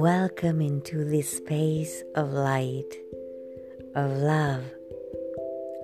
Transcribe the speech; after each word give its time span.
Welcome 0.00 0.60
into 0.60 1.04
this 1.04 1.28
space 1.28 2.04
of 2.14 2.32
light, 2.32 2.88
of 3.96 4.12
love, 4.12 4.62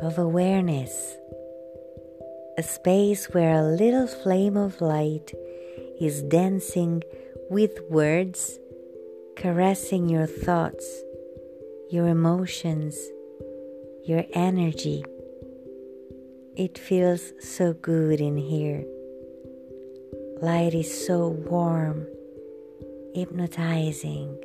of 0.01 0.19
awareness. 0.19 1.17
A 2.57 2.63
space 2.63 3.35
where 3.35 3.57
a 3.57 3.65
little 3.65 4.07
flame 4.07 4.57
of 4.57 4.81
light 4.81 5.35
is 6.01 6.23
dancing 6.23 7.03
with 7.51 7.81
words, 7.91 8.61
caressing 9.35 10.09
your 10.09 10.29
thoughts, 10.29 10.87
your 11.91 12.07
emotions, 12.07 12.97
your 14.05 14.25
energy. 14.33 15.05
It 16.57 16.79
feels 16.79 17.33
so 17.41 17.73
good 17.73 18.21
in 18.21 18.37
here. 18.37 18.85
Light 20.41 20.73
is 20.73 21.05
so 21.05 21.27
warm 21.27 22.07
hypnotizing. 23.15 24.37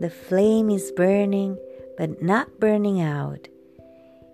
The 0.00 0.10
flame 0.10 0.70
is 0.70 0.92
burning, 0.92 1.58
but 1.98 2.22
not 2.22 2.60
burning 2.60 3.00
out, 3.00 3.48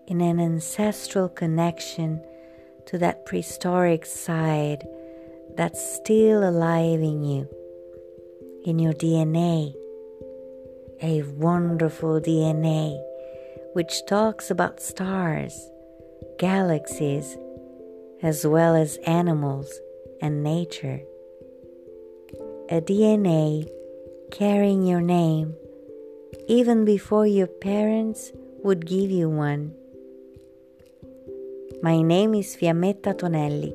in 0.07 0.21
an 0.21 0.39
ancestral 0.39 1.29
connection 1.29 2.23
to 2.87 2.99
that 2.99 3.27
prehistoric 3.27 4.07
side 4.07 4.87
that's 5.57 5.97
still 5.97 6.49
alive 6.49 7.01
in 7.01 7.25
you, 7.25 7.49
in 8.65 8.79
your 8.79 8.93
DNA, 8.93 9.75
a 11.03 11.23
wonderful 11.23 12.21
DNA 12.21 12.99
which 13.75 14.05
talks 14.07 14.51
about 14.51 14.81
stars, 14.81 15.71
galaxies, 16.39 17.37
as 18.23 18.47
well 18.47 18.75
as 18.75 18.97
animals 19.07 19.73
and 20.21 20.43
nature 20.43 21.01
a 22.71 22.83
DNA 22.83 23.67
carrying 24.31 24.87
your 24.87 25.01
name 25.01 25.55
even 26.49 26.85
before 26.85 27.27
your 27.27 27.47
parents 27.47 28.31
would 28.63 28.85
give 28.85 29.11
you 29.11 29.27
one. 29.31 29.75
My 31.83 32.03
name 32.03 32.35
is 32.35 32.55
Fiammetta 32.57 33.17
Tonelli, 33.17 33.75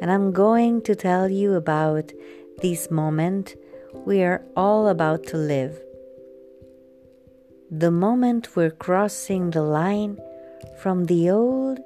and 0.00 0.10
I'm 0.10 0.32
going 0.32 0.82
to 0.82 0.96
tell 0.96 1.28
you 1.28 1.54
about 1.54 2.12
this 2.60 2.90
moment 2.90 3.54
we 4.04 4.22
are 4.24 4.42
all 4.56 4.88
about 4.88 5.24
to 5.28 5.36
live. 5.36 5.78
The 7.70 7.92
moment 7.92 8.56
we're 8.56 8.72
crossing 8.72 9.50
the 9.50 9.62
line 9.62 10.18
from 10.82 11.04
the 11.04 11.30
old 11.30 11.78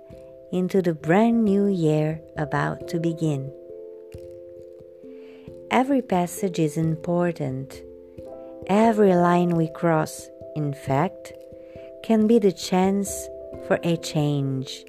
into 0.50 0.80
the 0.80 0.94
brand 0.94 1.44
new 1.44 1.66
year 1.66 2.22
about 2.38 2.88
to 2.88 3.00
begin. 3.00 3.52
Every 5.72 6.02
passage 6.02 6.58
is 6.58 6.76
important. 6.76 7.80
Every 8.66 9.14
line 9.14 9.56
we 9.56 9.68
cross, 9.68 10.28
in 10.54 10.74
fact, 10.74 11.32
can 12.04 12.26
be 12.26 12.38
the 12.38 12.52
chance 12.52 13.26
for 13.66 13.78
a 13.82 13.96
change, 13.96 14.84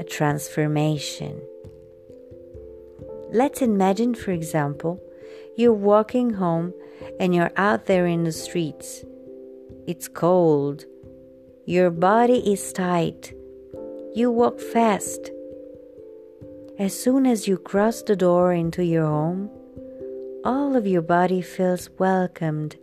a 0.00 0.02
transformation. 0.02 1.40
Let's 3.30 3.62
imagine, 3.62 4.16
for 4.16 4.32
example, 4.32 5.00
you're 5.56 5.72
walking 5.72 6.30
home 6.30 6.74
and 7.20 7.32
you're 7.32 7.52
out 7.56 7.86
there 7.86 8.06
in 8.08 8.24
the 8.24 8.32
streets. 8.32 9.04
It's 9.86 10.08
cold. 10.08 10.86
Your 11.66 11.92
body 11.92 12.52
is 12.52 12.72
tight. 12.72 13.32
You 14.12 14.32
walk 14.32 14.58
fast. 14.58 15.30
As 16.80 17.00
soon 17.00 17.26
as 17.26 17.46
you 17.46 17.58
cross 17.58 18.02
the 18.02 18.16
door 18.16 18.52
into 18.52 18.84
your 18.84 19.06
home, 19.06 19.50
all 20.48 20.76
of 20.76 20.86
your 20.86 21.02
body 21.02 21.42
feels 21.42 21.90
welcomed 21.98 22.74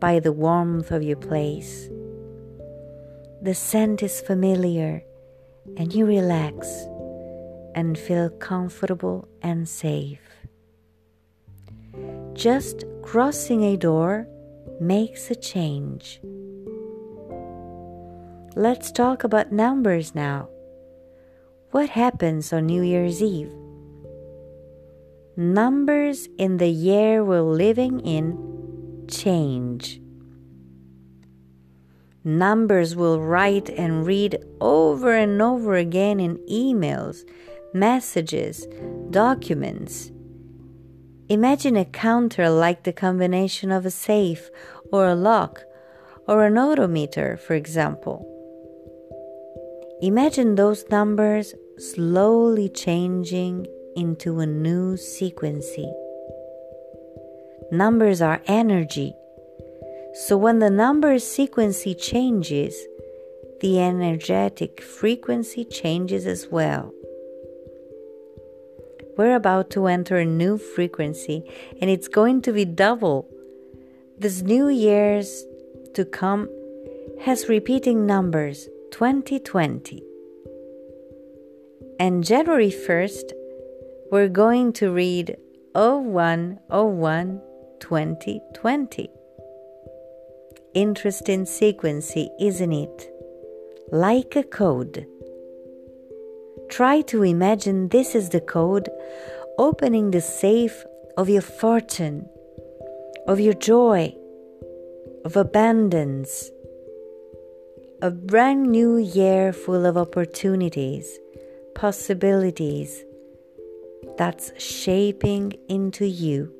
by 0.00 0.18
the 0.18 0.32
warmth 0.32 0.90
of 0.90 1.02
your 1.02 1.18
place. 1.18 1.90
The 3.42 3.52
scent 3.54 4.02
is 4.02 4.22
familiar, 4.22 5.04
and 5.76 5.92
you 5.92 6.06
relax 6.06 6.66
and 7.74 7.98
feel 7.98 8.30
comfortable 8.30 9.28
and 9.42 9.68
safe. 9.68 10.22
Just 12.32 12.86
crossing 13.02 13.64
a 13.64 13.76
door 13.76 14.26
makes 14.80 15.30
a 15.30 15.34
change. 15.34 16.22
Let's 18.56 18.90
talk 18.90 19.24
about 19.24 19.52
numbers 19.52 20.14
now. 20.14 20.48
What 21.70 21.90
happens 21.90 22.50
on 22.50 22.64
New 22.64 22.82
Year's 22.82 23.22
Eve? 23.22 23.52
Numbers 25.40 26.28
in 26.36 26.58
the 26.58 26.68
year 26.68 27.24
we're 27.24 27.40
living 27.40 27.98
in 28.00 29.06
change. 29.08 29.98
Numbers 32.22 32.94
will 32.94 33.18
write 33.18 33.70
and 33.70 34.06
read 34.06 34.36
over 34.60 35.14
and 35.16 35.40
over 35.40 35.76
again 35.76 36.20
in 36.20 36.36
emails, 36.46 37.24
messages, 37.72 38.66
documents. 39.08 40.12
Imagine 41.30 41.76
a 41.76 41.86
counter 41.86 42.50
like 42.50 42.82
the 42.82 42.92
combination 42.92 43.72
of 43.72 43.86
a 43.86 43.90
safe 43.90 44.50
or 44.92 45.06
a 45.06 45.14
lock 45.14 45.62
or 46.28 46.44
an 46.44 46.58
odometer, 46.58 47.38
for 47.38 47.54
example. 47.54 48.26
Imagine 50.02 50.56
those 50.56 50.84
numbers 50.90 51.54
slowly 51.78 52.68
changing 52.68 53.66
into 53.96 54.40
a 54.40 54.46
new 54.46 54.94
sequency. 54.94 55.90
Numbers 57.72 58.20
are 58.20 58.42
energy. 58.46 59.14
So 60.14 60.36
when 60.36 60.58
the 60.58 60.70
number 60.70 61.14
sequency 61.16 61.94
changes, 61.98 62.74
the 63.60 63.80
energetic 63.80 64.82
frequency 64.82 65.64
changes 65.64 66.26
as 66.26 66.48
well. 66.48 66.92
We're 69.16 69.36
about 69.36 69.70
to 69.70 69.86
enter 69.86 70.16
a 70.18 70.24
new 70.24 70.56
frequency 70.56 71.44
and 71.80 71.90
it's 71.90 72.08
going 72.08 72.42
to 72.42 72.52
be 72.52 72.64
double. 72.64 73.28
This 74.18 74.42
new 74.42 74.68
year's 74.68 75.44
to 75.94 76.04
come 76.04 76.48
has 77.22 77.48
repeating 77.48 78.06
numbers 78.06 78.68
2020. 78.92 80.02
And 81.98 82.24
January 82.24 82.70
1st 82.70 83.32
we're 84.10 84.28
going 84.28 84.72
to 84.72 84.90
read 84.90 85.36
0101 85.74 87.40
2020. 87.78 89.10
Interesting 90.74 91.46
sequence, 91.46 92.12
isn't 92.40 92.72
it? 92.72 93.10
Like 93.92 94.34
a 94.34 94.42
code. 94.42 95.06
Try 96.68 97.02
to 97.02 97.22
imagine 97.22 97.88
this 97.88 98.16
is 98.16 98.30
the 98.30 98.40
code 98.40 98.88
opening 99.58 100.10
the 100.10 100.20
safe 100.20 100.84
of 101.16 101.28
your 101.28 101.42
fortune, 101.42 102.28
of 103.28 103.38
your 103.38 103.54
joy, 103.54 104.12
of 105.24 105.36
abundance. 105.36 106.50
A 108.02 108.10
brand 108.10 108.72
new 108.72 108.96
year 108.96 109.52
full 109.52 109.86
of 109.86 109.96
opportunities, 109.96 111.18
possibilities, 111.74 113.04
that's 114.20 114.52
shaping 114.62 115.50
into 115.70 116.04
you. 116.04 116.52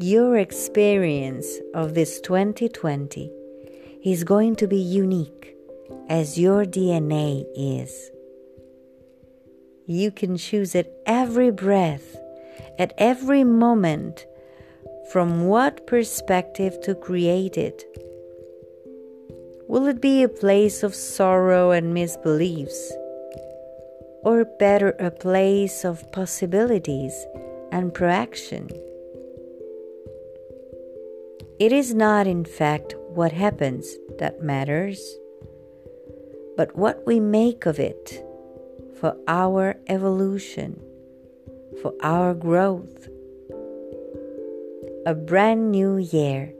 Your 0.00 0.36
experience 0.36 1.46
of 1.72 1.94
this 1.94 2.20
2020 2.22 3.30
is 4.04 4.24
going 4.24 4.56
to 4.56 4.66
be 4.66 4.76
unique 4.76 5.54
as 6.08 6.36
your 6.36 6.64
DNA 6.64 7.44
is. 7.56 8.10
You 9.86 10.10
can 10.10 10.36
choose 10.36 10.74
at 10.74 10.90
every 11.06 11.52
breath, 11.52 12.16
at 12.76 12.92
every 12.98 13.44
moment, 13.44 14.26
from 15.12 15.46
what 15.46 15.86
perspective 15.86 16.80
to 16.80 16.96
create 16.96 17.56
it. 17.56 17.84
Will 19.68 19.86
it 19.86 20.00
be 20.00 20.24
a 20.24 20.28
place 20.28 20.82
of 20.82 20.92
sorrow 20.92 21.70
and 21.70 21.94
misbeliefs? 21.94 22.90
Or 24.22 24.44
better, 24.58 24.90
a 24.98 25.10
place 25.10 25.84
of 25.84 26.10
possibilities 26.12 27.14
and 27.72 27.94
proaction. 27.94 28.68
It 31.58 31.72
is 31.72 31.94
not, 31.94 32.26
in 32.26 32.44
fact, 32.44 32.94
what 33.08 33.32
happens 33.32 33.96
that 34.18 34.42
matters, 34.42 35.00
but 36.56 36.74
what 36.76 37.06
we 37.06 37.20
make 37.20 37.66
of 37.66 37.78
it 37.78 38.24
for 38.98 39.16
our 39.28 39.76
evolution, 39.86 40.80
for 41.82 41.94
our 42.02 42.34
growth. 42.34 43.08
A 45.06 45.14
brand 45.14 45.70
new 45.70 45.96
year, 45.96 46.52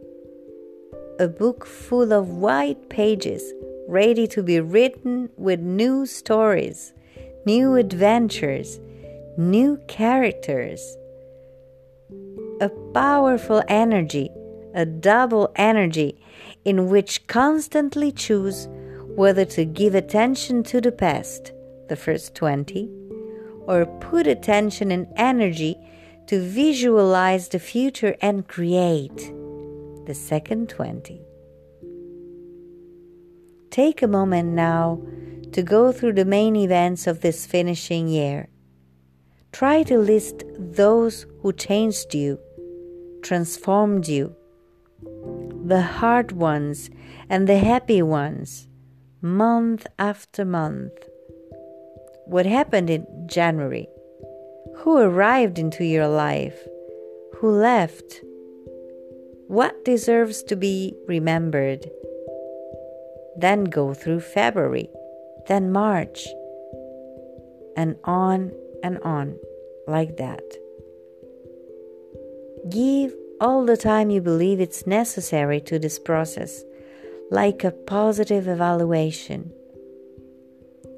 a 1.19 1.29
book 1.29 1.67
full 1.67 2.13
of 2.13 2.29
white 2.29 2.89
pages 2.89 3.53
ready 3.87 4.27
to 4.27 4.43
be 4.43 4.61
written 4.61 5.29
with 5.37 5.61
new 5.61 6.07
stories 6.07 6.93
new 7.47 7.77
adventures, 7.77 8.79
new 9.37 9.79
characters. 9.89 10.97
a 12.61 12.69
powerful 12.93 13.63
energy, 13.69 14.31
a 14.75 14.85
double 14.85 15.51
energy, 15.57 16.21
in 16.65 16.91
which 16.91 17.27
constantly 17.27 18.13
choose 18.13 18.69
whether 19.17 19.47
to 19.47 19.65
give 19.65 19.95
attention 19.95 20.63
to 20.63 20.81
the 20.81 20.93
past, 20.93 21.53
the 21.89 21.97
first 21.97 22.35
20, 22.35 22.91
or 23.67 23.87
put 24.01 24.27
attention 24.27 24.91
and 24.91 25.07
energy 25.17 25.75
to 26.27 26.41
visualize 26.41 27.49
the 27.49 27.59
future 27.59 28.15
and 28.21 28.47
create, 28.47 29.33
the 30.07 30.15
second 30.15 30.69
20. 30.69 31.23
Take 33.71 34.03
a 34.03 34.07
moment 34.07 34.51
now 34.51 35.01
to 35.53 35.63
go 35.63 35.93
through 35.93 36.15
the 36.15 36.25
main 36.25 36.57
events 36.57 37.07
of 37.07 37.21
this 37.21 37.47
finishing 37.47 38.09
year. 38.09 38.49
Try 39.53 39.83
to 39.85 39.99
list 39.99 40.45
those 40.59 41.27
who 41.43 41.53
changed 41.53 42.15
you, 42.15 42.39
transformed 43.23 44.07
you, 44.07 44.37
the 45.65 45.83
hard 45.83 46.33
ones 46.33 46.91
and 47.29 47.49
the 47.49 47.59
happy 47.59 48.03
ones, 48.03 48.69
month 49.21 49.87
after 49.99 50.45
month. 50.45 50.93
What 52.27 52.47
happened 52.47 52.91
in 52.91 53.07
January? 53.27 53.89
Who 54.79 54.99
arrived 54.99 55.59
into 55.59 55.85
your 55.85 56.07
life? 56.07 56.59
Who 57.37 57.51
left? 57.51 58.21
What 59.49 59.85
deserves 59.85 60.43
to 60.45 60.57
be 60.57 60.95
remembered? 61.09 61.91
Then 63.37 63.65
go 63.65 63.95
through 63.95 64.21
February, 64.21 64.89
then 65.51 65.73
March, 65.73 66.29
and 67.77 67.97
on 68.05 68.53
and 68.85 68.99
on 69.01 69.37
like 69.89 70.17
that. 70.17 70.45
Give 72.71 73.13
all 73.41 73.67
the 73.67 73.77
time 73.77 74.11
you 74.11 74.21
believe 74.21 74.61
it's 74.61 74.87
necessary 74.87 75.61
to 75.63 75.81
this 75.81 75.99
process, 75.99 76.63
like 77.33 77.65
a 77.65 77.73
positive 77.73 78.47
evaluation. 78.47 79.53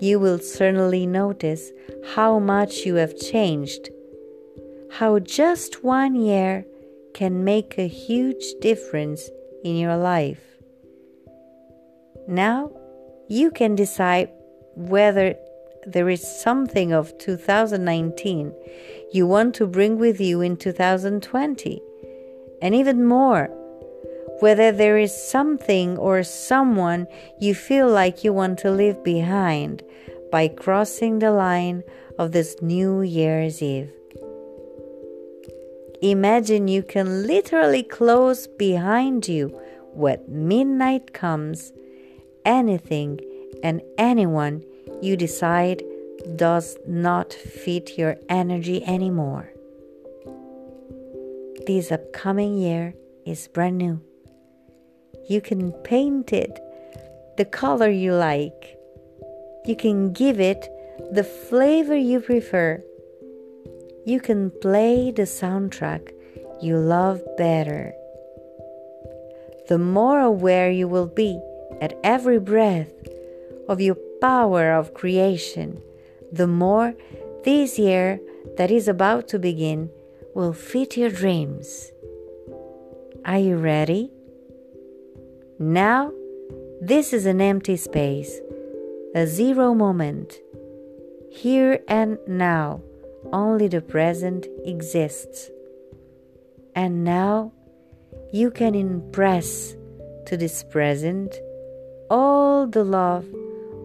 You 0.01 0.21
will 0.21 0.39
certainly 0.39 1.07
notice 1.07 1.71
how 2.15 2.39
much 2.39 2.85
you 2.85 2.97
have 2.97 3.19
changed, 3.19 3.89
how 4.99 5.19
just 5.19 5.83
one 5.83 6.15
year 6.15 6.67
can 7.15 7.43
make 7.43 7.79
a 7.79 7.89
huge 7.89 8.45
difference 8.61 9.31
in 9.65 9.77
your 9.77 9.97
life. 9.97 10.45
Now 12.29 12.71
you 13.29 13.51
can 13.51 13.75
decide 13.75 14.29
whether 14.75 15.35
there 15.87 16.09
is 16.09 16.27
something 16.27 16.93
of 16.93 17.17
2019 17.19 18.55
you 19.13 19.27
want 19.27 19.55
to 19.55 19.67
bring 19.67 19.99
with 19.99 20.21
you 20.21 20.41
in 20.41 20.57
2020 20.57 21.83
and 22.63 22.75
even 22.75 23.05
more, 23.05 23.47
whether 24.41 24.73
there 24.73 24.97
is 24.97 25.13
something 25.15 25.99
or 25.99 26.23
someone 26.23 27.07
you 27.41 27.55
feel 27.55 27.91
like 27.91 28.25
you 28.25 28.33
want 28.33 28.59
to 28.61 28.71
leave 28.71 29.03
behind 29.03 29.83
by 30.31 30.49
crossing 30.49 31.19
the 31.19 31.33
line 31.33 31.83
of 32.19 32.33
this 32.33 32.57
New 32.63 33.03
Year's 33.03 33.61
Eve. 33.61 33.93
Imagine 36.01 36.69
you 36.69 36.83
can 36.83 37.27
literally 37.27 37.83
close 37.83 38.47
behind 38.47 39.29
you 39.29 39.49
when 39.93 40.21
midnight 40.29 41.13
comes 41.13 41.73
anything 42.45 43.21
and 43.63 43.81
anyone 43.99 44.63
you 45.01 45.17
decide 45.17 45.83
does 46.37 46.77
not 46.87 47.33
fit 47.33 47.99
your 47.99 48.17
energy 48.29 48.85
anymore 48.85 49.53
this 51.67 51.93
upcoming 51.93 52.59
year 52.59 52.95
is 53.25 53.49
brand 53.49 53.79
new. 53.79 54.01
You 55.29 55.41
can 55.41 55.73
paint 55.85 56.33
it 56.33 56.59
the 57.37 57.45
color 57.45 57.89
you 57.89 58.15
like. 58.15 58.77
You 59.65 59.77
can 59.77 60.13
give 60.13 60.41
it 60.41 60.69
the 61.13 61.25
flavor 61.25 61.97
you 61.97 62.21
prefer. 62.21 62.83
You 64.05 64.21
can 64.21 64.51
play 64.61 65.13
the 65.13 65.23
soundtrack 65.23 66.11
you 66.61 66.79
love 66.79 67.23
better. 67.37 67.95
The 69.69 69.79
more 69.79 70.21
aware 70.21 70.71
you 70.71 70.89
will 70.89 71.07
be 71.07 71.41
at 71.81 71.99
every 72.03 72.41
breath 72.41 72.93
of 73.69 73.81
your 73.81 73.97
power 74.21 74.73
of 74.73 74.95
creation, 74.95 75.83
the 76.31 76.47
more 76.47 76.95
this 77.45 77.79
year 77.79 78.21
that 78.57 78.71
is 78.71 78.89
about 78.89 79.29
to 79.29 79.39
begin 79.39 79.91
will 80.35 80.53
fit 80.53 80.97
your 80.97 81.11
dreams. 81.11 81.91
Are 83.25 83.39
you 83.39 83.57
ready? 83.57 84.11
Now, 85.59 86.13
this 86.81 87.13
is 87.13 87.27
an 87.27 87.41
empty 87.41 87.77
space, 87.77 88.41
a 89.15 89.27
zero 89.27 89.75
moment. 89.75 90.41
Here 91.31 91.81
and 91.87 92.19
now, 92.27 92.83
only 93.33 93.69
the 93.69 93.81
present 93.81 94.47
exists. 94.65 95.51
And 96.75 97.05
now, 97.05 97.53
you 98.33 98.51
can 98.51 98.75
impress 98.75 99.77
to 100.27 100.37
this 100.37 100.65
present 100.65 101.39
all 102.11 102.67
the 102.67 102.85
love, 102.85 103.27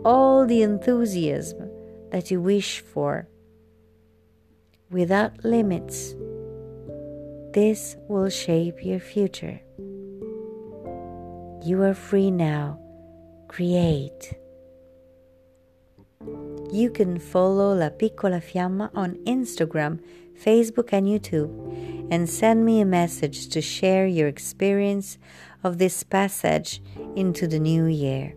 all 0.03 0.45
the 0.45 0.61
enthusiasm 0.61 1.69
that 2.11 2.31
you 2.31 2.41
wish 2.41 2.79
for, 2.81 3.27
without 4.89 5.43
limits 5.43 6.15
this 7.53 7.95
will 8.07 8.29
shape 8.29 8.85
your 8.85 8.99
future. 8.99 9.59
You 11.65 11.81
are 11.81 11.95
free 11.95 12.29
now. 12.29 12.79
Create. 13.47 14.33
You 16.71 16.91
can 16.93 17.17
follow 17.17 17.73
La 17.73 17.89
Piccola 17.89 18.41
Fiamma 18.41 18.91
on 18.93 19.15
Instagram, 19.25 20.01
Facebook, 20.39 20.93
and 20.93 21.07
YouTube 21.07 21.49
and 22.11 22.29
send 22.29 22.63
me 22.63 22.79
a 22.79 22.85
message 22.85 23.49
to 23.49 23.59
share 23.61 24.05
your 24.05 24.27
experience 24.27 25.17
of 25.63 25.79
this 25.79 26.03
passage 26.03 26.81
into 27.15 27.47
the 27.47 27.59
new 27.59 27.85
year. 27.85 28.35